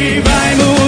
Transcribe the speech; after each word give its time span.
Vai 0.00 0.54
mudar. 0.56 0.80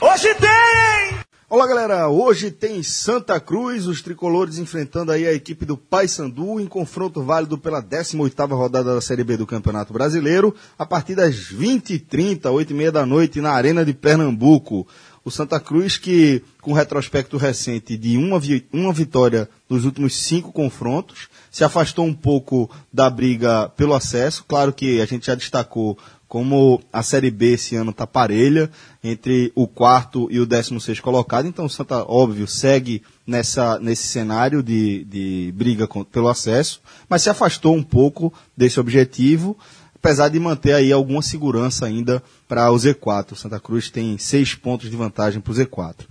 Hoje 0.00 0.34
tem! 0.36 1.18
Olá 1.50 1.66
galera, 1.66 2.08
hoje 2.08 2.52
tem 2.52 2.84
Santa 2.84 3.40
Cruz, 3.40 3.88
os 3.88 4.00
tricolores 4.00 4.58
enfrentando 4.58 5.10
aí 5.10 5.26
a 5.26 5.32
equipe 5.32 5.64
do 5.64 5.76
Paysandu 5.76 6.60
em 6.60 6.66
confronto 6.66 7.20
válido 7.24 7.58
pela 7.58 7.82
18ª 7.82 8.56
rodada 8.56 8.94
da 8.94 9.00
Série 9.00 9.24
B 9.24 9.36
do 9.36 9.46
Campeonato 9.46 9.92
Brasileiro, 9.92 10.54
a 10.78 10.86
partir 10.86 11.16
das 11.16 11.34
20h30, 11.34 12.42
8h30 12.42 12.90
da 12.92 13.04
noite, 13.04 13.40
na 13.40 13.50
Arena 13.50 13.84
de 13.84 13.92
Pernambuco. 13.92 14.86
O 15.26 15.30
Santa 15.32 15.58
Cruz 15.58 15.96
que, 15.96 16.40
com 16.62 16.72
retrospecto 16.72 17.36
recente 17.36 17.96
de 17.96 18.16
uma, 18.16 18.38
vi 18.38 18.64
uma 18.72 18.92
vitória 18.92 19.50
nos 19.68 19.84
últimos 19.84 20.14
cinco 20.14 20.52
confrontos, 20.52 21.26
se 21.50 21.64
afastou 21.64 22.06
um 22.06 22.14
pouco 22.14 22.70
da 22.92 23.10
briga 23.10 23.68
pelo 23.70 23.92
acesso. 23.92 24.44
Claro 24.46 24.72
que 24.72 25.00
a 25.00 25.04
gente 25.04 25.26
já 25.26 25.34
destacou 25.34 25.98
como 26.28 26.80
a 26.92 27.02
Série 27.02 27.32
B 27.32 27.54
esse 27.54 27.74
ano 27.74 27.90
está 27.90 28.06
parelha 28.06 28.70
entre 29.02 29.50
o 29.56 29.66
quarto 29.66 30.28
e 30.30 30.38
o 30.38 30.46
décimo 30.46 30.80
sexto 30.80 31.02
colocado, 31.02 31.48
então 31.48 31.64
o 31.64 31.70
Santa, 31.70 32.04
óbvio, 32.08 32.46
segue 32.46 33.02
nessa, 33.26 33.80
nesse 33.80 34.06
cenário 34.06 34.62
de, 34.62 35.04
de 35.06 35.52
briga 35.56 35.88
pelo 36.12 36.28
acesso, 36.28 36.80
mas 37.08 37.22
se 37.22 37.30
afastou 37.30 37.74
um 37.74 37.82
pouco 37.82 38.32
desse 38.56 38.78
objetivo, 38.78 39.58
apesar 39.96 40.28
de 40.28 40.38
manter 40.38 40.74
aí 40.74 40.92
alguma 40.92 41.22
segurança 41.22 41.86
ainda 41.86 42.22
para 42.46 42.70
o 42.70 42.76
Z4. 42.76 43.32
O 43.32 43.36
Santa 43.36 43.58
Cruz 43.58 43.90
tem 43.90 44.16
seis 44.18 44.54
pontos 44.54 44.90
de 44.90 44.96
vantagem 44.96 45.40
para 45.40 45.50
o 45.50 45.54
Z4. 45.54 46.02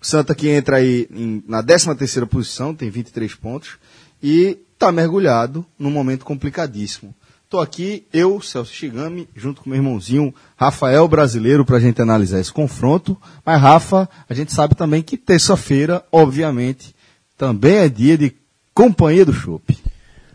O 0.00 0.06
Santa 0.06 0.34
que 0.34 0.48
entra 0.48 0.76
aí 0.76 1.08
em, 1.10 1.42
na 1.46 1.62
13 1.62 1.94
terceira 1.94 2.26
posição, 2.26 2.74
tem 2.74 2.88
23 2.88 3.34
pontos, 3.34 3.78
e 4.22 4.58
está 4.72 4.92
mergulhado 4.92 5.64
num 5.78 5.90
momento 5.90 6.24
complicadíssimo. 6.24 7.14
Estou 7.44 7.60
aqui, 7.60 8.06
eu, 8.12 8.40
Celso 8.40 8.72
Shigami, 8.72 9.28
junto 9.34 9.60
com 9.60 9.70
meu 9.70 9.78
irmãozinho 9.78 10.32
Rafael 10.56 11.08
Brasileiro, 11.08 11.64
para 11.64 11.78
a 11.78 11.80
gente 11.80 12.00
analisar 12.00 12.38
esse 12.38 12.52
confronto. 12.52 13.20
Mas, 13.44 13.60
Rafa, 13.60 14.08
a 14.28 14.34
gente 14.34 14.52
sabe 14.52 14.76
também 14.76 15.02
que 15.02 15.16
terça-feira, 15.16 16.04
obviamente, 16.12 16.94
também 17.36 17.78
é 17.78 17.88
dia 17.88 18.16
de 18.16 18.32
companhia 18.72 19.24
do 19.24 19.32
chopp. 19.32 19.76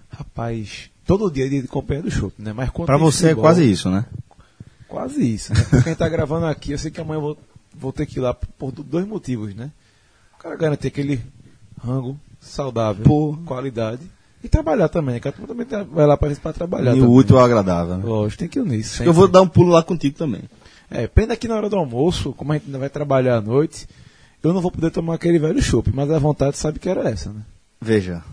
Rapaz, 0.10 0.90
todo 1.06 1.30
dia 1.32 1.46
é 1.46 1.50
de 1.50 1.64
companhia 1.68 2.04
do 2.04 2.12
chopp, 2.12 2.34
né? 2.42 2.54
Mas 2.54 2.70
Para 2.70 2.98
você 2.98 3.26
é 3.26 3.30
futebol- 3.30 3.44
quase 3.44 3.70
isso, 3.72 3.90
né? 3.90 4.06
Quase 4.88 5.34
isso, 5.34 5.54
né? 5.54 5.62
Porque 5.70 5.90
a 5.90 5.92
gente 5.92 5.98
tá 5.98 6.10
gravando 6.10 6.46
aqui, 6.46 6.72
eu 6.72 6.78
sei 6.78 6.92
que 6.92 7.02
amanhã 7.02 7.18
eu 7.18 7.22
vou, 7.22 7.38
vou 7.74 7.92
ter 7.94 8.06
que 8.06 8.20
ir 8.20 8.22
lá 8.22 8.34
por 8.34 8.72
do- 8.72 8.84
dois 8.84 9.06
motivos, 9.08 9.54
né? 9.56 9.72
O 10.38 10.42
cara 10.42 10.56
garantir 10.56 10.88
aquele 10.88 11.20
rango 11.84 12.20
saudável, 12.40 13.04
qualidade. 13.46 14.02
E 14.44 14.48
trabalhar 14.48 14.88
também, 14.90 15.20
que 15.20 15.28
a 15.28 15.32
turma 15.32 15.48
também 15.48 15.66
vai 15.92 16.06
lá 16.06 16.16
para 16.16 16.54
trabalhar. 16.54 16.96
E 16.96 17.02
o 17.02 17.12
útil 17.12 17.40
ao 17.40 17.46
agradável. 17.46 17.98
Né? 17.98 18.04
Lógico, 18.06 18.40
tem 18.40 18.48
que 18.48 18.60
ir 18.60 18.66
nisso. 18.66 19.02
Eu 19.04 19.12
vou 19.12 19.28
dar 19.28 19.42
um 19.42 19.48
pulo 19.48 19.72
lá 19.72 19.82
contigo 19.82 20.16
também. 20.16 20.44
É, 20.92 21.08
pena 21.08 21.36
que 21.36 21.48
na 21.48 21.56
hora 21.56 21.68
do 21.68 21.76
almoço, 21.76 22.32
como 22.34 22.52
a 22.52 22.56
gente 22.56 22.68
ainda 22.68 22.78
vai 22.78 22.90
trabalhar 22.90 23.38
à 23.38 23.42
noite, 23.42 23.88
eu 24.44 24.54
não 24.54 24.62
vou 24.62 24.70
poder 24.70 24.92
tomar 24.92 25.16
aquele 25.16 25.40
velho 25.40 25.60
chopp, 25.60 25.90
mas 25.92 26.12
a 26.12 26.20
vontade 26.20 26.58
sabe 26.58 26.78
que 26.78 26.88
era 26.88 27.10
essa, 27.10 27.32
né? 27.32 27.42
Veja, 27.82 28.24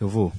eu 0.00 0.08
vou. 0.08 0.32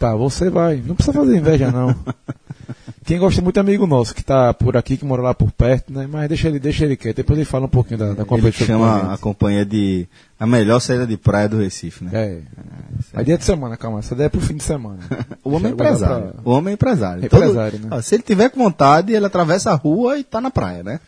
Tá, 0.00 0.16
você 0.16 0.48
vai. 0.48 0.82
Não 0.84 0.94
precisa 0.94 1.16
fazer 1.16 1.36
inveja, 1.36 1.70
não. 1.70 1.94
Quem 3.04 3.18
gosta 3.18 3.42
muito 3.42 3.56
é 3.56 3.60
amigo 3.60 3.86
nosso, 3.86 4.14
que 4.14 4.22
tá 4.24 4.54
por 4.54 4.76
aqui, 4.76 4.96
que 4.96 5.04
mora 5.04 5.20
lá 5.20 5.34
por 5.34 5.50
perto, 5.50 5.92
né? 5.92 6.06
Mas 6.10 6.28
deixa 6.28 6.48
ele, 6.48 6.58
deixa 6.58 6.84
ele 6.84 6.96
quieto. 6.96 7.16
Depois 7.16 7.38
ele 7.38 7.44
fala 7.44 7.66
um 7.66 7.68
pouquinho 7.68 7.98
da, 7.98 8.06
da 8.06 8.12
Ele 8.12 8.24
competição. 8.24 8.66
com 8.66 8.72
chama 8.86 9.12
a 9.12 9.18
companhia 9.18 9.64
de 9.64 10.06
a 10.38 10.46
melhor 10.46 10.80
saída 10.80 11.06
de 11.06 11.16
praia 11.16 11.48
do 11.48 11.58
Recife, 11.58 12.04
né? 12.04 12.10
É. 12.14 12.38
A 13.12 13.22
dia 13.22 13.36
de 13.36 13.44
semana, 13.44 13.76
calma. 13.76 13.98
Essa 13.98 14.14
daí 14.14 14.26
é 14.26 14.28
pro 14.30 14.40
fim 14.40 14.54
de 14.56 14.62
semana. 14.62 15.00
O 15.44 15.50
homem 15.54 15.70
é 15.70 15.74
empresário. 15.74 16.32
pra- 16.32 16.40
O 16.44 16.50
homem 16.50 16.70
é 16.70 16.74
empresário. 16.74 17.22
É 17.22 17.26
empresário, 17.26 17.78
né? 17.80 17.88
Ó, 17.90 18.00
se 18.00 18.14
ele 18.14 18.22
tiver 18.22 18.48
com 18.50 18.62
vontade, 18.62 19.12
ele 19.12 19.26
atravessa 19.26 19.70
a 19.72 19.74
rua 19.74 20.18
e 20.18 20.24
tá 20.24 20.40
na 20.40 20.50
praia, 20.50 20.82
né? 20.82 21.00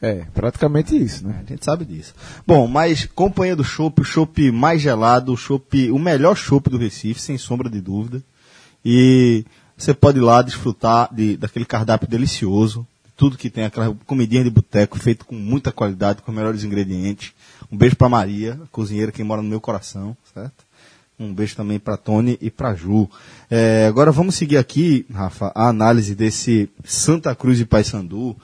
É, 0.00 0.26
praticamente 0.34 0.96
isso, 0.96 1.26
né? 1.26 1.42
A 1.44 1.50
gente 1.50 1.64
sabe 1.64 1.84
disso. 1.84 2.14
Bom, 2.46 2.66
mas 2.66 3.06
companhia 3.06 3.56
do 3.56 3.64
chopp, 3.64 4.00
o 4.00 4.04
chopp 4.04 4.50
mais 4.50 4.80
gelado, 4.80 5.32
o 5.32 5.36
chopp, 5.36 5.90
o 5.90 5.98
melhor 5.98 6.36
chopp 6.36 6.68
do 6.68 6.78
Recife, 6.78 7.20
sem 7.20 7.38
sombra 7.38 7.70
de 7.70 7.80
dúvida. 7.80 8.22
E 8.84 9.44
você 9.76 9.94
pode 9.94 10.18
ir 10.18 10.22
lá 10.22 10.42
desfrutar 10.42 11.12
de, 11.12 11.36
daquele 11.36 11.64
cardápio 11.64 12.08
delicioso, 12.08 12.86
tudo 13.16 13.38
que 13.38 13.48
tem 13.48 13.64
aquela 13.64 13.96
comidinha 14.06 14.44
de 14.44 14.50
boteco 14.50 14.98
feito 14.98 15.24
com 15.24 15.34
muita 15.34 15.72
qualidade, 15.72 16.22
com 16.22 16.30
os 16.30 16.36
melhores 16.36 16.62
ingredientes. 16.62 17.32
Um 17.72 17.76
beijo 17.76 17.96
pra 17.96 18.08
Maria, 18.08 18.60
cozinheira 18.70 19.10
que 19.10 19.24
mora 19.24 19.42
no 19.42 19.48
meu 19.48 19.60
coração, 19.60 20.16
certo? 20.34 20.64
Um 21.18 21.32
beijo 21.32 21.56
também 21.56 21.78
para 21.78 21.96
Tony 21.96 22.36
e 22.42 22.50
para 22.50 22.74
Ju. 22.74 23.08
É, 23.50 23.86
agora 23.88 24.12
vamos 24.12 24.34
seguir 24.34 24.58
aqui, 24.58 25.06
Rafa, 25.10 25.50
a 25.54 25.68
análise 25.68 26.14
desse 26.14 26.68
Santa 26.84 27.34
Cruz 27.34 27.58
e 27.58 27.64
Paysandu. 27.64 28.36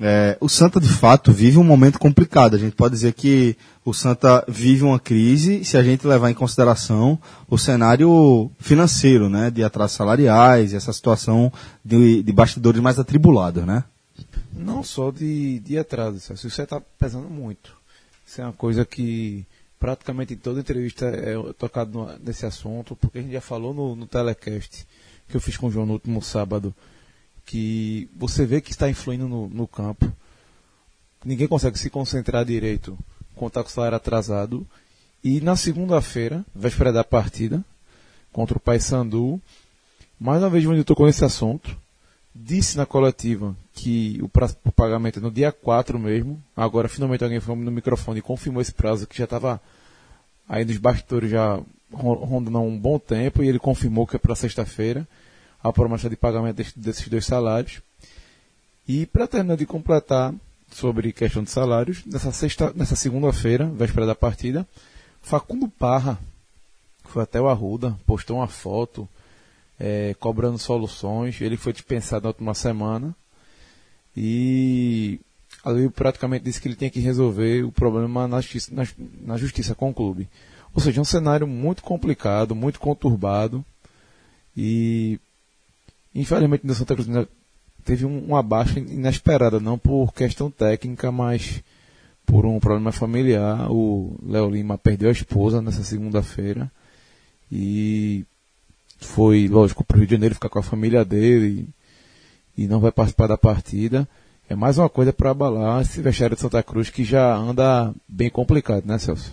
É, 0.00 0.36
o 0.40 0.48
Santa, 0.48 0.80
de 0.80 0.88
fato, 0.88 1.32
vive 1.32 1.58
um 1.58 1.64
momento 1.64 1.98
complicado. 1.98 2.54
A 2.54 2.58
gente 2.58 2.74
pode 2.74 2.94
dizer 2.94 3.12
que 3.12 3.56
o 3.84 3.92
Santa 3.92 4.44
vive 4.48 4.82
uma 4.82 4.98
crise 4.98 5.64
se 5.64 5.76
a 5.76 5.82
gente 5.82 6.06
levar 6.06 6.30
em 6.30 6.34
consideração 6.34 7.18
o 7.48 7.56
cenário 7.56 8.50
financeiro, 8.58 9.28
né? 9.28 9.50
De 9.50 9.62
atrasos 9.62 9.96
salariais 9.96 10.72
e 10.72 10.76
essa 10.76 10.92
situação 10.92 11.52
de, 11.84 12.22
de 12.22 12.32
bastidores 12.32 12.80
mais 12.80 12.98
atribulados, 12.98 13.64
né? 13.64 13.84
Não 14.52 14.82
só 14.82 15.10
de, 15.10 15.58
de 15.60 15.78
atraso, 15.78 16.20
Celso. 16.20 16.46
Isso 16.46 16.62
está 16.62 16.80
pesando 16.98 17.28
muito. 17.28 17.76
Isso 18.26 18.40
é 18.40 18.44
uma 18.44 18.52
coisa 18.52 18.84
que 18.84 19.44
praticamente 19.78 20.34
em 20.34 20.36
toda 20.38 20.60
entrevista 20.60 21.06
é 21.06 21.34
tocado 21.58 22.08
nesse 22.24 22.46
assunto, 22.46 22.96
porque 22.96 23.18
a 23.18 23.22
gente 23.22 23.32
já 23.32 23.40
falou 23.40 23.74
no, 23.74 23.94
no 23.94 24.06
telecast 24.06 24.86
que 25.28 25.36
eu 25.36 25.40
fiz 25.40 25.56
com 25.56 25.66
o 25.66 25.70
João 25.70 25.86
no 25.86 25.94
último 25.94 26.22
sábado, 26.22 26.74
que 27.44 28.08
você 28.16 28.46
vê 28.46 28.60
que 28.60 28.70
está 28.70 28.88
influindo 28.88 29.28
no, 29.28 29.48
no 29.48 29.66
campo. 29.66 30.10
Ninguém 31.24 31.48
consegue 31.48 31.78
se 31.78 31.90
concentrar 31.90 32.44
direito 32.44 32.98
com 33.34 33.46
o 33.46 33.68
salário 33.68 33.96
atrasado. 33.96 34.66
E 35.22 35.40
na 35.40 35.56
segunda-feira, 35.56 36.44
véspera 36.54 36.92
da 36.92 37.02
partida, 37.02 37.64
contra 38.32 38.56
o 38.56 38.60
Paysandu, 38.60 39.40
mais 40.20 40.42
uma 40.42 40.50
vez 40.50 40.64
o 40.64 40.68
Vandir 40.68 40.84
tocou 40.84 41.06
nesse 41.06 41.24
assunto 41.24 41.76
disse 42.34 42.76
na 42.76 42.84
coletiva 42.84 43.54
que 43.72 44.18
o 44.20 44.28
prazo 44.28 44.56
para 44.56 44.72
pagamento 44.72 45.18
é 45.18 45.22
no 45.22 45.30
dia 45.30 45.52
4 45.52 45.98
mesmo. 45.98 46.42
Agora, 46.56 46.88
finalmente, 46.88 47.22
alguém 47.22 47.38
foi 47.38 47.54
no 47.54 47.70
microfone 47.70 48.18
e 48.18 48.22
confirmou 48.22 48.60
esse 48.60 48.72
prazo 48.72 49.06
que 49.06 49.16
já 49.16 49.24
estava 49.24 49.60
aí 50.48 50.64
nos 50.64 50.76
bastidores 50.78 51.30
já 51.30 51.60
ro- 51.92 52.24
rondando 52.24 52.58
há 52.58 52.60
um 52.60 52.76
bom 52.76 52.98
tempo 52.98 53.42
e 53.42 53.48
ele 53.48 53.58
confirmou 53.58 54.06
que 54.06 54.16
é 54.16 54.18
para 54.18 54.34
sexta-feira 54.34 55.06
a 55.64 55.72
promessa 55.72 56.10
de 56.10 56.16
pagamento 56.16 56.56
desse- 56.56 56.78
desses 56.78 57.08
dois 57.08 57.24
salários. 57.24 57.80
E 58.86 59.06
para 59.06 59.26
terminar 59.26 59.56
de 59.56 59.64
completar 59.64 60.34
sobre 60.70 61.10
questão 61.12 61.42
de 61.42 61.50
salários, 61.50 62.04
nessa, 62.04 62.30
sexta, 62.30 62.70
nessa 62.76 62.94
segunda-feira, 62.94 63.64
véspera 63.66 64.06
da 64.06 64.14
partida, 64.14 64.68
Facundo 65.22 65.66
Parra 65.68 66.18
foi 67.04 67.22
até 67.22 67.40
o 67.40 67.48
Arruda, 67.48 67.98
postou 68.06 68.36
uma 68.36 68.46
foto 68.46 69.08
é, 69.80 70.14
cobrando 70.20 70.58
soluções. 70.58 71.40
Ele 71.40 71.56
foi 71.56 71.72
dispensado 71.72 72.24
na 72.24 72.28
última 72.28 72.54
semana 72.54 73.14
e 74.14 75.18
ali 75.64 75.88
praticamente 75.88 76.44
disse 76.44 76.60
que 76.60 76.68
ele 76.68 76.76
tinha 76.76 76.90
que 76.90 77.00
resolver 77.00 77.64
o 77.64 77.72
problema 77.72 78.28
na 78.28 78.40
justiça, 78.40 78.74
na, 78.74 78.86
na 79.22 79.36
justiça 79.38 79.74
com 79.74 79.88
o 79.90 79.94
clube. 79.94 80.28
Ou 80.74 80.82
seja, 80.82 81.00
um 81.00 81.04
cenário 81.04 81.46
muito 81.46 81.82
complicado, 81.82 82.54
muito 82.54 82.78
conturbado 82.80 83.64
e 84.56 85.18
infelizmente 86.14 86.66
o 86.66 86.74
Santa 86.74 86.94
Cruz 86.94 87.08
teve 87.84 88.04
um, 88.06 88.18
uma 88.18 88.42
baixa 88.42 88.78
inesperada, 88.78 89.60
não 89.60 89.78
por 89.78 90.12
questão 90.12 90.50
técnica, 90.50 91.12
mas 91.12 91.62
por 92.24 92.46
um 92.46 92.58
problema 92.58 92.92
familiar. 92.92 93.70
O 93.70 94.16
Léo 94.26 94.50
Lima 94.50 94.78
perdeu 94.78 95.08
a 95.08 95.12
esposa 95.12 95.60
nessa 95.60 95.82
segunda-feira 95.82 96.70
e 97.52 98.24
foi, 98.98 99.48
lógico, 99.48 99.84
para 99.84 99.96
o 99.96 99.98
Rio 99.98 100.06
de 100.06 100.14
Janeiro 100.14 100.34
ficar 100.34 100.48
com 100.48 100.58
a 100.58 100.62
família 100.62 101.04
dele 101.04 101.68
e, 102.56 102.64
e 102.64 102.66
não 102.66 102.80
vai 102.80 102.90
participar 102.90 103.26
da 103.26 103.36
partida. 103.36 104.08
É 104.48 104.54
mais 104.54 104.78
uma 104.78 104.88
coisa 104.88 105.12
para 105.12 105.30
abalar 105.30 105.82
esse 105.82 106.00
vestiário 106.00 106.36
de 106.36 106.42
Santa 106.42 106.62
Cruz 106.62 106.90
que 106.90 107.04
já 107.04 107.34
anda 107.34 107.94
bem 108.08 108.30
complicado, 108.30 108.84
né, 108.86 108.98
Celso? 108.98 109.32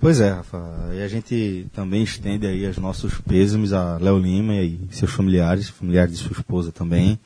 Pois 0.00 0.20
é, 0.20 0.30
Rafa. 0.30 0.90
E 0.94 1.02
a 1.02 1.08
gente 1.08 1.66
também 1.72 2.04
estende 2.04 2.46
aí 2.46 2.64
os 2.66 2.78
nossos 2.78 3.14
pêsames 3.20 3.72
a 3.72 3.98
Léo 3.98 4.18
Lima 4.18 4.54
e 4.54 4.78
seus 4.92 5.10
familiares, 5.10 5.68
familiares 5.68 6.16
de 6.16 6.22
sua 6.22 6.32
esposa 6.32 6.70
também. 6.70 7.18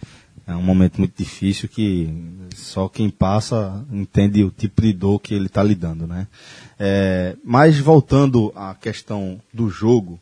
É 0.47 0.55
um 0.57 0.63
momento 0.63 0.99
muito 0.99 1.17
difícil 1.17 1.69
que 1.69 2.09
só 2.57 2.89
quem 2.89 3.11
passa 3.11 3.85
entende 3.93 4.43
o 4.43 4.51
tipo 4.51 4.81
de 4.83 4.93
dor 4.93 5.21
que 5.21 5.35
ele 5.35 5.47
está 5.47 5.63
lidando, 5.63 6.07
né? 6.07 6.27
É, 6.79 7.37
mas 7.45 7.79
voltando 7.79 8.51
à 8.57 8.75
questão 8.75 9.41
do 9.53 9.69
jogo, 9.69 10.19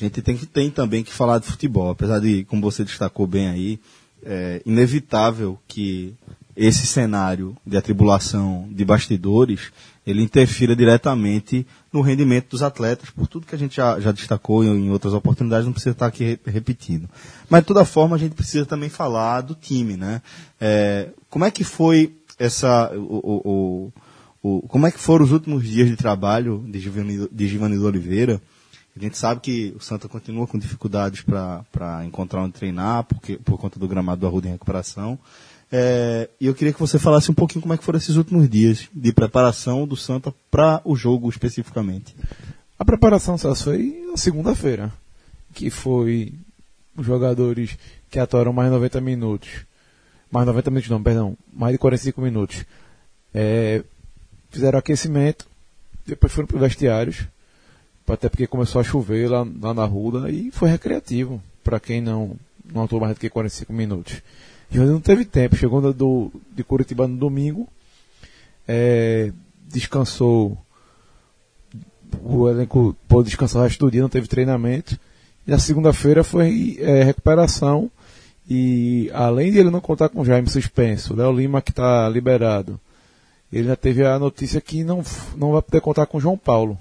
a 0.00 0.02
gente 0.02 0.22
tem, 0.22 0.36
que, 0.36 0.46
tem 0.46 0.70
também 0.70 1.04
que 1.04 1.12
falar 1.12 1.38
de 1.38 1.46
futebol. 1.46 1.90
Apesar 1.90 2.18
de, 2.18 2.44
como 2.44 2.62
você 2.62 2.82
destacou 2.82 3.26
bem 3.26 3.48
aí, 3.48 3.78
é 4.24 4.62
inevitável 4.64 5.58
que 5.68 6.14
esse 6.56 6.86
cenário 6.86 7.56
de 7.66 7.76
atribulação 7.76 8.68
de 8.72 8.84
bastidores 8.84 9.70
ele 10.06 10.22
interfira 10.22 10.76
diretamente 10.76 11.66
no 11.92 12.00
rendimento 12.00 12.50
dos 12.50 12.62
atletas, 12.62 13.10
por 13.10 13.26
tudo 13.26 13.46
que 13.46 13.54
a 13.54 13.58
gente 13.58 13.76
já, 13.76 13.98
já 14.00 14.12
destacou 14.12 14.62
em, 14.64 14.90
outras 14.90 15.14
oportunidades, 15.14 15.64
não 15.66 15.72
precisa 15.72 15.92
estar 15.92 16.06
aqui 16.06 16.24
re- 16.24 16.40
repetindo. 16.46 17.08
Mas 17.48 17.62
de 17.62 17.66
toda 17.68 17.84
forma 17.84 18.16
a 18.16 18.18
gente 18.18 18.34
precisa 18.34 18.66
também 18.66 18.88
falar 18.88 19.40
do 19.40 19.54
time, 19.54 19.96
né? 19.96 20.20
É, 20.60 21.08
como 21.30 21.44
é 21.44 21.50
que 21.50 21.64
foi 21.64 22.14
essa 22.38 22.92
o, 22.94 23.40
o- 23.44 23.92
o- 24.42 24.68
como 24.68 24.86
é 24.86 24.90
que 24.90 24.98
foram 24.98 25.24
os 25.24 25.32
últimos 25.32 25.64
dias 25.64 25.88
de 25.88 25.96
trabalho 25.96 26.62
de 26.68 26.78
Givanildo, 26.78 27.28
de 27.34 27.86
Oliveira? 27.86 28.40
A 28.96 29.00
gente 29.00 29.18
sabe 29.18 29.40
que 29.40 29.74
o 29.76 29.80
Santa 29.80 30.08
continua 30.08 30.46
com 30.46 30.56
dificuldades 30.56 31.22
para 31.22 32.04
encontrar 32.04 32.42
onde 32.42 32.52
treinar, 32.52 33.02
porque, 33.04 33.36
por 33.38 33.58
conta 33.58 33.76
do 33.80 33.88
gramado 33.88 34.20
do 34.20 34.26
Arruda 34.26 34.46
em 34.48 34.52
recuperação. 34.52 35.18
É, 35.76 36.28
e 36.40 36.46
eu 36.46 36.54
queria 36.54 36.72
que 36.72 36.78
você 36.78 37.00
falasse 37.00 37.32
um 37.32 37.34
pouquinho 37.34 37.60
como 37.60 37.74
é 37.74 37.76
que 37.76 37.82
foram 37.82 37.96
esses 37.96 38.14
últimos 38.14 38.48
dias 38.48 38.88
de 38.94 39.12
preparação 39.12 39.88
do 39.88 39.96
Santa 39.96 40.32
para 40.48 40.80
o 40.84 40.94
jogo 40.94 41.28
especificamente. 41.28 42.14
A 42.78 42.84
preparação 42.84 43.36
só 43.36 43.52
foi 43.56 44.06
na 44.08 44.16
segunda-feira, 44.16 44.92
que 45.52 45.70
foi 45.70 46.32
os 46.96 47.04
jogadores 47.04 47.76
que 48.08 48.20
atuaram 48.20 48.52
mais 48.52 48.70
90 48.70 49.00
minutos. 49.00 49.50
Mais 50.30 50.46
90 50.46 50.70
minutos 50.70 50.90
não, 50.90 51.02
perdão, 51.02 51.36
mais 51.52 51.72
de 51.72 51.78
45 51.78 52.20
minutos. 52.20 52.64
É, 53.34 53.82
fizeram 54.50 54.78
aquecimento, 54.78 55.44
depois 56.06 56.32
foram 56.32 56.46
para 56.46 56.54
os 56.54 56.62
vestiários, 56.62 57.24
até 58.06 58.28
porque 58.28 58.46
começou 58.46 58.80
a 58.80 58.84
chover 58.84 59.28
lá, 59.28 59.44
lá 59.60 59.74
na 59.74 59.84
Ruda 59.84 60.30
e 60.30 60.52
foi 60.52 60.68
recreativo, 60.68 61.42
para 61.64 61.80
quem 61.80 62.00
não, 62.00 62.36
não 62.64 62.84
atuou 62.84 63.00
mais 63.00 63.14
do 63.14 63.18
que 63.18 63.28
45 63.28 63.72
minutos. 63.72 64.22
E 64.74 64.78
não 64.78 65.00
teve 65.00 65.24
tempo, 65.24 65.56
chegou 65.56 65.92
do, 65.92 66.32
de 66.52 66.64
Curitiba 66.64 67.06
no 67.06 67.16
domingo, 67.16 67.68
é, 68.66 69.32
descansou 69.68 70.58
o 72.22 72.48
elenco 72.48 72.96
pôde 73.08 73.28
descansar 73.28 73.62
o 73.62 73.64
resto 73.64 73.84
do 73.84 73.90
dia, 73.90 74.02
não 74.02 74.08
teve 74.08 74.28
treinamento. 74.28 74.98
E 75.46 75.52
a 75.52 75.58
segunda-feira 75.58 76.22
foi 76.22 76.78
é, 76.80 77.02
recuperação. 77.02 77.90
E 78.48 79.10
além 79.14 79.50
de 79.50 79.58
ele 79.58 79.70
não 79.70 79.80
contar 79.80 80.08
com 80.10 80.20
o 80.20 80.24
Jaime 80.24 80.48
suspenso, 80.48 81.14
Léo 81.14 81.32
Lima 81.32 81.62
que 81.62 81.70
está 81.70 82.08
liberado, 82.08 82.78
ele 83.52 83.68
já 83.68 83.76
teve 83.76 84.04
a 84.04 84.18
notícia 84.18 84.60
que 84.60 84.84
não, 84.84 85.02
não 85.36 85.52
vai 85.52 85.62
poder 85.62 85.80
contar 85.80 86.06
com 86.06 86.18
o 86.18 86.20
João 86.20 86.36
Paulo. 86.36 86.78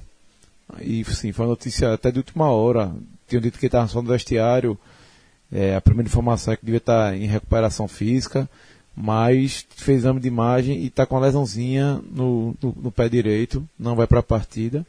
E 0.82 1.04
sim, 1.06 1.32
foi 1.32 1.46
uma 1.46 1.52
notícia 1.52 1.94
até 1.94 2.12
de 2.12 2.20
última 2.20 2.50
hora. 2.50 2.92
Tinham 3.28 3.42
dito 3.42 3.58
que 3.58 3.66
ele 3.66 3.70
estava 3.70 3.88
só 3.88 4.02
no 4.02 4.10
vestiário. 4.10 4.78
É, 5.54 5.76
a 5.76 5.82
primeira 5.82 6.10
informação 6.10 6.52
é 6.52 6.58
que 6.58 6.66
devia 6.66 6.80
estar 6.80 7.16
em 7.16 7.28
recuperação 7.28 7.88
física, 7.88 8.50
mas 8.96 9.64
fez 9.70 10.00
exame 10.00 10.20
de 10.20 10.28
imagem 10.28 10.80
e 10.80 10.88
está 10.88 11.06
com 11.06 11.14
uma 11.14 11.22
lesãozinha 11.22 12.02
no, 12.12 12.56
no, 12.60 12.76
no 12.76 12.92
pé 12.92 13.08
direito, 13.08 13.64
não 13.78 13.96
vai 13.96 14.08
para 14.08 14.20
a 14.20 14.24
partida. 14.24 14.84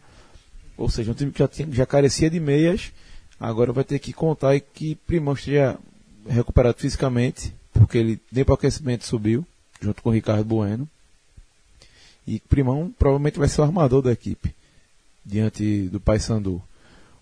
Ou 0.75 0.89
seja, 0.89 1.13
um 1.13 1.15
time 1.15 1.31
que 1.31 1.39
já, 1.39 1.47
tinha, 1.47 1.69
já 1.71 1.85
carecia 1.85 2.31
de 2.31 2.41
meias, 2.41 2.93
agora 3.39 3.75
vai 3.75 3.85
ter 3.85 3.99
que 3.99 4.15
contar 4.15 4.57
e 4.57 4.61
que 4.61 4.95
Primão 4.95 5.35
esteja 5.35 5.79
recuperado 6.27 6.79
fisicamente, 6.79 7.55
porque 7.71 7.99
ele 7.99 8.21
nem 8.33 8.43
para 8.43 8.53
o 8.53 8.55
aquecimento 8.55 9.05
subiu, 9.05 9.47
junto 9.83 10.03
com 10.03 10.09
o 10.09 10.13
Ricardo 10.13 10.45
Bueno. 10.45 10.89
E 12.27 12.41
Primão 12.41 12.91
provavelmente 12.99 13.39
vai 13.39 13.49
ser 13.49 13.61
o 13.61 13.65
armador 13.65 14.01
da 14.01 14.13
equipe, 14.13 14.55
diante 15.25 15.89
do 15.89 16.01
Paysandu. 16.01 16.63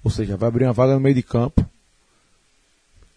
Ou 0.05 0.11
seja, 0.12 0.37
vai 0.37 0.49
abrir 0.49 0.65
uma 0.65 0.73
vaga 0.73 0.95
no 0.95 1.00
meio 1.00 1.17
de 1.17 1.25
campo, 1.25 1.67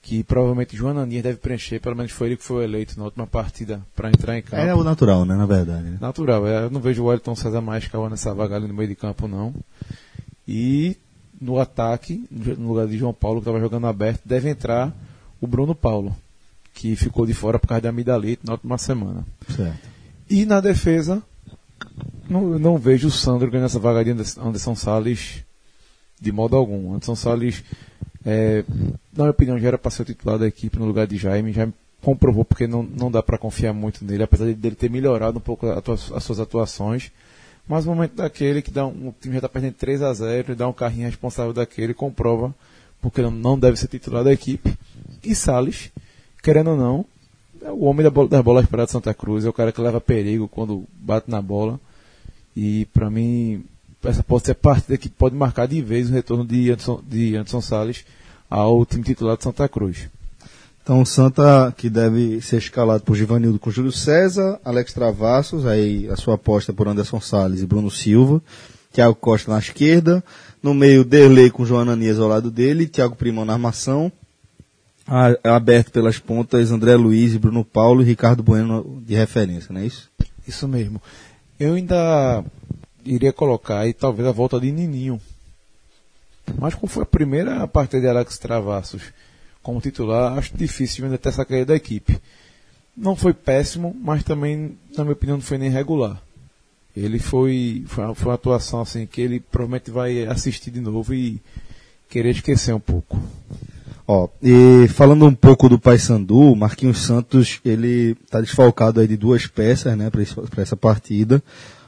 que 0.06 0.24
provavelmente 0.24 0.78
João 0.78 0.92
Ananias 0.92 1.24
deve 1.24 1.40
preencher, 1.40 1.80
pelo 1.80 1.96
menos 1.96 2.12
foi 2.12 2.28
ele 2.28 2.38
que 2.38 2.44
foi 2.44 2.64
eleito 2.64 2.94
na 2.96 3.06
última 3.06 3.26
partida 3.26 3.82
para 3.96 4.10
entrar 4.10 4.38
em 4.38 4.42
campo. 4.44 4.62
É 4.62 4.74
o 4.74 4.84
natural, 4.84 5.26
né, 5.26 5.36
na 5.36 5.48
verdade. 5.48 5.82
né? 5.82 5.98
Natural, 6.00 6.46
é, 6.46 6.66
eu 6.66 6.70
não 6.70 6.80
vejo 6.80 7.02
o 7.02 7.08
Wellington 7.08 7.36
César 7.36 7.60
mais 7.60 7.88
cavando 7.88 8.12
nessa 8.12 8.32
vaga 8.32 8.56
ali 8.56 8.68
no 8.68 8.74
meio 8.76 8.88
de 8.88 8.96
campo, 8.96 9.28
não. 9.28 9.52
E 10.48 10.96
no 11.42 11.60
ataque, 11.60 12.24
no 12.30 12.68
lugar 12.68 12.86
de 12.86 13.00
João 13.00 13.16
Paulo, 13.16 13.42
que 13.42 13.48
estava 13.48 13.60
jogando 13.60 13.88
aberto, 13.88 14.22
deve 14.24 14.48
entrar 14.48 14.96
o 15.42 15.48
Bruno 15.48 15.74
Paulo, 15.74 16.16
que 16.72 16.96
ficou 16.96 17.26
de 17.26 17.34
fora 17.34 17.58
por 17.58 17.66
causa 17.66 17.82
da 17.82 17.90
amidalite 17.90 18.46
na 18.46 18.54
última 18.54 18.78
semana. 18.78 19.26
Certo. 19.56 19.90
E 20.30 20.46
na 20.46 20.62
defesa, 20.62 21.20
não, 22.30 22.60
não 22.60 22.78
vejo 22.78 23.08
o 23.08 23.12
Sandro 23.12 23.50
ganhando 23.50 23.66
essa 23.66 23.80
vaga 23.80 24.06
de 24.06 24.12
Anderson 24.40 24.76
Salles 24.76 25.44
de 26.22 26.32
modo 26.32 26.56
algum. 26.56 26.94
Anderson 26.94 27.16
Salles, 27.16 27.64
é, 28.26 28.64
na 29.16 29.24
minha 29.24 29.32
opinião, 29.32 29.60
já 29.60 29.68
era 29.68 29.78
para 29.78 29.92
ser 29.92 30.02
o 30.02 30.06
titular 30.06 30.38
da 30.40 30.48
equipe 30.48 30.80
no 30.80 30.86
lugar 30.86 31.06
de 31.08 31.16
Jaime. 31.18 31.54
Jaime 31.54 31.74
comprovou 32.02 32.44
porque 32.46 32.68
não, 32.68 32.84
não 32.84 33.10
dá 33.12 33.22
para 33.24 33.38
confiar 33.38 33.74
muito 33.74 34.04
nele, 34.04 34.24
apesar 34.24 34.46
de- 34.46 34.54
dele 34.56 34.76
ter 34.76 34.90
melhorado 34.90 35.38
um 35.38 35.42
pouco 35.42 35.68
a 35.68 35.78
atua- 35.80 35.94
as 35.96 36.24
suas 36.24 36.40
atuações. 36.40 37.12
Mas 37.68 37.86
o 37.86 37.90
momento 37.90 38.16
daquele 38.16 38.62
que 38.62 38.70
dá 38.72 38.86
um, 38.86 39.10
o 39.10 39.16
time 39.20 39.34
já 39.34 39.40
está 39.40 39.50
perdendo 39.50 39.74
3 39.74 40.02
a 40.02 40.14
0 40.14 40.52
e 40.52 40.56
dá 40.56 40.68
um 40.68 40.74
carrinho 40.74 41.06
responsável 41.08 41.52
daquele, 41.54 41.94
comprova 41.94 42.54
porque 43.02 43.22
não- 43.22 43.58
deve 43.60 43.78
ser 43.78 43.88
titular 43.88 44.24
da 44.24 44.32
equipe. 44.34 44.74
E 45.24 45.34
Salles, 45.36 45.92
querendo 46.44 46.72
ou 46.72 46.78
não, 46.78 47.06
é 47.64 47.72
o 47.72 47.82
homem 47.86 48.04
da 48.04 48.10
bola, 48.12 48.28
das 48.28 48.42
bolas 48.42 48.66
de 48.68 48.92
Santa 48.92 49.14
Cruz, 49.14 49.46
é 49.46 49.50
o 49.50 49.54
cara 49.54 49.72
que 49.72 49.82
leva 49.82 50.00
perigo 50.02 50.48
quando 50.48 50.84
bate 51.00 51.30
na 51.30 51.42
bola. 51.42 51.80
E 52.56 52.86
para 52.94 53.10
mim, 53.10 53.64
essa 54.08 54.24
pode 54.24 54.46
ser 54.46 54.52
a 54.52 54.56
partida 54.56 54.98
que 54.98 55.10
pode 55.10 55.36
marcar 55.36 55.68
de 55.68 55.82
vez 55.82 56.10
o 56.10 56.14
retorno 56.14 56.46
de 56.46 56.70
Anderson, 56.72 57.02
de 57.08 57.36
Anderson 57.36 57.62
Salles 57.62 58.06
ao 58.50 58.86
time 58.86 59.04
titular 59.04 59.38
de 59.38 59.44
Santa 59.44 59.68
Cruz. 59.68 60.08
Então 60.84 61.02
o 61.02 61.06
Santa 61.06 61.74
que 61.76 61.90
deve 61.90 62.40
ser 62.42 62.58
escalado 62.58 63.04
por 63.04 63.16
Givanildo 63.16 63.58
com 63.58 63.72
Júlio 63.72 63.92
César, 63.92 64.60
Alex 64.64 64.94
Travassos, 64.94 65.66
aí 65.66 66.08
a 66.10 66.16
sua 66.16 66.36
aposta 66.36 66.72
por 66.72 66.88
Anderson 66.88 67.20
Salles 67.20 67.62
e 67.62 67.66
Bruno 67.66 67.90
Silva, 67.90 68.42
Thiago 68.94 69.16
Costa 69.16 69.52
na 69.52 69.58
esquerda, 69.60 70.24
no 70.62 70.74
meio 70.74 71.04
Derlei 71.04 71.50
com 71.50 71.66
João 71.66 71.82
Ananias 71.82 72.20
ao 72.20 72.28
lado 72.28 72.52
dele, 72.52 72.88
Thiago 72.88 73.16
Primão 73.16 73.44
na 73.46 73.54
armação, 73.54 74.12
a- 75.08 75.56
aberto 75.56 75.92
pelas 75.92 76.18
pontas 76.20 76.72
André 76.72 76.96
Luiz 76.96 77.34
e 77.34 77.40
Bruno 77.40 77.66
Paulo 77.66 78.02
e 78.02 78.06
Ricardo 78.06 78.42
Bueno 78.44 79.02
de 79.06 79.16
referência, 79.16 79.74
não 79.74 79.82
é 79.82 79.86
isso? 79.88 80.10
Isso 80.48 80.68
mesmo. 80.68 81.02
Eu 81.60 81.74
ainda 81.74 82.44
iria 83.06 83.32
colocar 83.32 83.80
aí 83.80 83.94
talvez 83.94 84.28
a 84.28 84.32
volta 84.32 84.60
de 84.60 84.72
Nininho. 84.72 85.22
Mas 86.60 86.76
como 86.76 86.88
foi 86.88 87.04
a 87.04 87.08
primeira 87.08 87.68
partida 87.68 88.02
de 88.02 88.08
Alex 88.08 88.38
Travassos 88.38 89.02
como 89.62 89.82
titular, 89.82 90.38
acho 90.38 90.56
difícil 90.56 91.06
ainda 91.06 91.18
ter 91.18 91.30
essa 91.30 91.46
caída 91.46 91.68
da 91.68 91.76
equipe. 91.76 92.20
Não 92.96 93.16
foi 93.16 93.34
péssimo, 93.34 93.96
mas 94.00 94.24
também, 94.24 94.78
na 94.96 95.04
minha 95.04 95.14
opinião, 95.14 95.38
não 95.38 95.44
foi 95.44 95.58
nem 95.58 95.70
regular. 95.70 96.22
Ele 96.96 97.20
foi, 97.20 97.84
foi, 97.88 98.06
uma, 98.06 98.16
foi 98.16 98.28
uma 98.28 98.36
atuação 98.36 98.82
assim 98.82 99.06
que 99.06 99.20
ele 99.20 99.40
provavelmente 99.40 99.92
vai 99.92 100.26
assistir 100.26 100.72
de 100.72 100.80
novo 100.80 101.14
e 101.14 101.42
querer 102.08 102.30
esquecer 102.30 102.74
um 102.74 102.80
pouco. 102.80 103.20
Ó, 104.08 104.30
e 104.42 104.88
falando 104.90 105.26
um 105.26 105.34
pouco 105.34 105.68
do 105.68 105.80
Paysandu, 105.80 106.56
Marquinhos 106.56 107.00
Santos, 107.00 107.60
ele 107.66 108.16
tá 108.30 108.40
desfalcado 108.40 109.00
aí 109.00 109.08
de 109.08 109.18
duas 109.18 109.48
peças, 109.48 109.98
né, 109.98 110.12
para 110.12 110.62
essa 110.62 110.78
partida. 110.78 111.44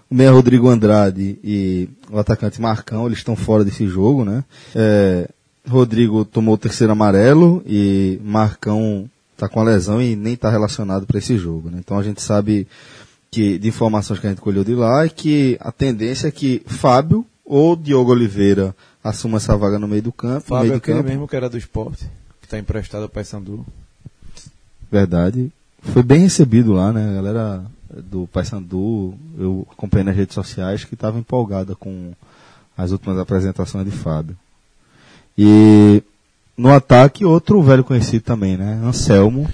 O 0.10 0.16
meia 0.16 0.32
Rodrigo 0.32 0.70
Andrade 0.70 1.38
e 1.44 1.90
o 2.10 2.18
atacante 2.18 2.62
Marcão, 2.62 3.06
eles 3.06 3.18
estão 3.18 3.36
fora 3.36 3.66
desse 3.66 3.88
jogo, 3.88 4.24
né? 4.24 4.44
É, 4.74 5.30
Rodrigo 5.68 6.24
tomou 6.24 6.56
o 6.56 6.58
terceiro 6.58 6.94
amarelo 6.94 7.62
e 7.66 8.20
Marcão 8.24 9.10
tá 9.36 9.48
com 9.48 9.60
a 9.60 9.64
lesão 9.64 10.02
e 10.02 10.16
nem 10.16 10.36
tá 10.36 10.50
relacionado 10.50 11.06
para 11.06 11.20
esse 11.20 11.38
jogo, 11.38 11.70
né? 11.70 11.78
Então 11.80 12.00
a 12.00 12.04
gente 12.04 12.22
sabe 12.22 12.68
que 13.30 13.60
de 13.60 13.68
informações 13.68 14.20
que 14.20 14.26
a 14.26 14.30
gente 14.30 14.42
colheu 14.42 14.64
de 14.64 14.74
lá 14.74 15.06
é 15.06 15.10
que 15.10 15.58
a 15.60 15.72
tendência 15.72 16.28
é 16.28 16.32
que 16.32 16.64
Fábio 16.66 17.26
ou 17.46 17.76
Diogo 17.76 18.12
Oliveira 18.12 18.76
assuma 19.04 19.38
essa 19.38 19.56
vaga 19.56 19.78
no 19.78 19.88
meio 19.88 20.02
do 20.02 20.12
campo, 20.12 20.48
Fábio 20.48 20.64
meio 20.64 20.74
é 20.74 20.78
aquele 20.78 20.98
campo. 20.98 21.10
mesmo 21.10 21.28
que 21.28 21.36
era 21.36 21.50
do 21.50 21.58
esporte, 21.58 22.06
que 22.40 22.48
está 22.48 22.58
emprestado 22.58 23.04
ao 23.04 23.10
Paysandu. 23.10 23.66
Verdade. 24.92 25.52
Foi 25.82 26.02
bem 26.02 26.22
recebido 26.22 26.74
lá, 26.74 26.92
né? 26.92 27.10
A 27.10 27.14
galera 27.14 27.66
do 27.90 28.28
Paysandu, 28.28 29.14
eu 29.38 29.68
acompanhei 29.72 30.04
nas 30.06 30.16
redes 30.16 30.36
sociais 30.36 30.84
que 30.84 30.94
estava 30.94 31.18
empolgada 31.18 31.76
com 31.76 32.14
as 32.78 32.92
últimas 32.92 33.18
apresentações 33.18 33.86
de 33.86 33.92
Fábio. 33.92 34.38
E 35.38 36.04
no 36.58 36.74
ataque, 36.74 37.24
outro 37.24 37.62
velho 37.62 37.84
conhecido 37.84 38.24
também, 38.24 38.58
né? 38.58 38.82
Anselmo, 38.84 39.50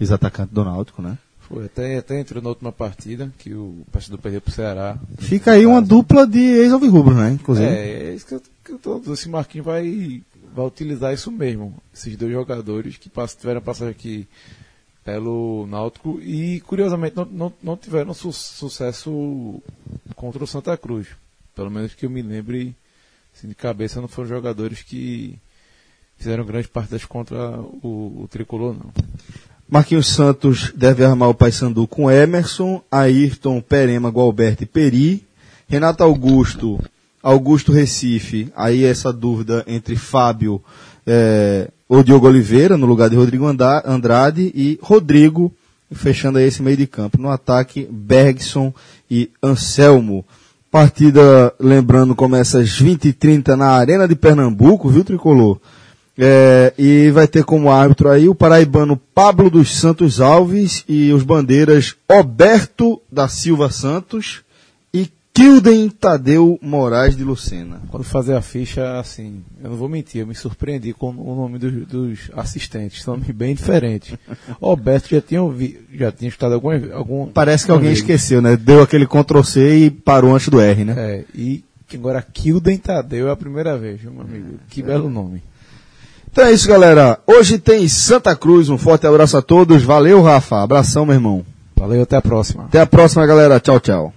ex-atacante 0.00 0.52
do 0.52 0.64
Náutico, 0.64 1.00
né? 1.00 1.16
Foi, 1.40 1.64
até, 1.64 1.96
até 1.96 2.20
entrou 2.20 2.42
na 2.42 2.50
última 2.50 2.70
partida, 2.70 3.32
que 3.38 3.54
o 3.54 3.82
Paysandu 3.90 4.18
perdeu 4.18 4.40
pro 4.40 4.52
Ceará. 4.52 4.98
Fica 5.18 5.52
aí 5.52 5.64
uma 5.64 5.80
dupla 5.80 6.26
de 6.26 6.40
ex-alvirrubro, 6.40 7.14
né? 7.14 7.30
Inclusive. 7.30 7.66
É, 7.66 8.10
é 8.10 8.14
isso 8.14 8.26
que 8.26 8.34
eu, 8.34 8.42
que 8.64 8.72
eu 8.72 8.78
tô, 8.78 9.14
esse 9.14 9.28
Marquinhos 9.28 9.64
vai, 9.64 10.22
vai 10.54 10.66
utilizar 10.66 11.14
isso 11.14 11.32
mesmo. 11.32 11.74
Esses 11.94 12.16
dois 12.16 12.32
jogadores 12.32 12.98
que 12.98 13.08
pass, 13.08 13.34
tiveram 13.34 13.62
passagem 13.62 13.92
aqui 13.92 14.28
pelo 15.08 15.66
Náutico 15.70 16.20
e, 16.20 16.60
curiosamente, 16.60 17.16
não, 17.16 17.24
não, 17.24 17.52
não 17.62 17.76
tiveram 17.78 18.12
su 18.12 18.30
sucesso 18.30 19.62
contra 20.14 20.44
o 20.44 20.46
Santa 20.46 20.76
Cruz. 20.76 21.06
Pelo 21.54 21.70
menos 21.70 21.94
que 21.94 22.04
eu 22.04 22.10
me 22.10 22.20
lembre, 22.20 22.76
assim, 23.34 23.48
de 23.48 23.54
cabeça, 23.54 24.02
não 24.02 24.08
foram 24.08 24.28
jogadores 24.28 24.82
que 24.82 25.38
fizeram 26.18 26.44
grande 26.44 26.68
partidas 26.68 27.06
contra 27.06 27.58
o, 27.82 28.22
o 28.22 28.28
Tricolor, 28.30 28.74
não. 28.74 28.92
Marquinhos 29.66 30.08
Santos 30.08 30.72
deve 30.74 31.02
armar 31.02 31.30
o 31.30 31.34
Paysandu 31.34 31.86
com 31.86 32.10
Emerson, 32.10 32.82
Ayrton, 32.90 33.62
Perema, 33.62 34.10
Gualberto 34.10 34.64
e 34.64 34.66
Peri. 34.66 35.26
Renato 35.66 36.02
Augusto, 36.02 36.78
Augusto 37.22 37.72
Recife, 37.72 38.52
aí 38.54 38.84
essa 38.84 39.10
dúvida 39.12 39.64
entre 39.66 39.96
Fábio 39.96 40.62
é, 41.06 41.70
ou 41.88 42.02
Diogo 42.02 42.26
Oliveira, 42.26 42.76
no 42.76 42.86
lugar 42.86 43.08
de 43.08 43.16
Rodrigo 43.16 43.46
Andrade, 43.46 44.52
e 44.54 44.78
Rodrigo, 44.82 45.52
fechando 45.90 46.38
aí 46.38 46.44
esse 46.44 46.62
meio 46.62 46.76
de 46.76 46.86
campo. 46.86 47.20
No 47.20 47.30
ataque, 47.30 47.88
Bergson 47.90 48.72
e 49.10 49.30
Anselmo. 49.42 50.24
Partida, 50.70 51.54
lembrando, 51.58 52.14
começa 52.14 52.58
às 52.58 52.78
20h30 52.78 53.56
na 53.56 53.70
Arena 53.70 54.06
de 54.06 54.14
Pernambuco, 54.14 54.90
viu, 54.90 55.02
Tricolor? 55.02 55.58
É, 56.20 56.74
e 56.76 57.10
vai 57.12 57.28
ter 57.28 57.44
como 57.44 57.70
árbitro 57.70 58.10
aí 58.10 58.28
o 58.28 58.34
paraibano 58.34 59.00
Pablo 59.14 59.48
dos 59.48 59.74
Santos 59.76 60.20
Alves 60.20 60.84
e 60.88 61.12
os 61.12 61.22
bandeiras 61.22 61.94
Roberto 62.10 63.00
da 63.10 63.28
Silva 63.28 63.70
Santos 63.70 64.42
Kilden 65.38 65.88
Tadeu 65.88 66.58
Moraes 66.60 67.16
de 67.16 67.22
Lucena. 67.22 67.80
Quando 67.92 68.02
fazer 68.02 68.34
a 68.34 68.42
ficha, 68.42 68.98
assim, 68.98 69.44
eu 69.62 69.70
não 69.70 69.76
vou 69.76 69.88
mentir, 69.88 70.20
eu 70.20 70.26
me 70.26 70.34
surpreendi 70.34 70.92
com 70.92 71.10
o 71.10 71.36
nome 71.36 71.60
dos, 71.60 71.86
dos 71.86 72.18
assistentes, 72.36 73.06
nome 73.06 73.32
bem 73.32 73.54
diferente. 73.54 74.18
Roberto 74.60 75.10
já 75.10 75.20
tinha 75.20 75.40
ouvido, 75.40 75.78
já 75.94 76.10
tinha 76.10 76.28
estudado 76.28 76.54
algum, 76.54 76.70
algum 76.92 77.26
Parece 77.28 77.66
que 77.66 77.70
alguém 77.70 77.92
esqueceu, 77.92 78.42
né? 78.42 78.56
Deu 78.56 78.82
aquele 78.82 79.06
Ctrl 79.06 79.42
C 79.44 79.76
e 79.76 79.90
parou 79.92 80.34
antes 80.34 80.48
do 80.48 80.60
R, 80.60 80.84
né? 80.84 80.94
É, 80.98 81.24
e 81.32 81.64
agora 81.94 82.20
Kilden 82.20 82.76
Tadeu 82.76 83.28
é 83.28 83.30
a 83.30 83.36
primeira 83.36 83.78
vez, 83.78 84.02
meu 84.02 84.20
amigo. 84.20 84.58
Que 84.68 84.82
belo 84.82 85.08
nome. 85.08 85.40
Então 86.28 86.46
é 86.46 86.52
isso, 86.52 86.66
galera. 86.66 87.20
Hoje 87.24 87.60
tem 87.60 87.86
Santa 87.86 88.34
Cruz. 88.34 88.68
Um 88.68 88.76
forte 88.76 89.06
abraço 89.06 89.36
a 89.36 89.42
todos. 89.42 89.84
Valeu, 89.84 90.20
Rafa. 90.20 90.64
Abração, 90.64 91.06
meu 91.06 91.14
irmão. 91.14 91.46
Valeu, 91.76 92.02
até 92.02 92.16
a 92.16 92.22
próxima. 92.22 92.64
Até 92.64 92.80
a 92.80 92.86
próxima, 92.86 93.24
galera. 93.24 93.60
Tchau, 93.60 93.78
tchau. 93.78 94.12